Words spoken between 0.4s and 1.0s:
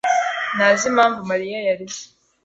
ntazi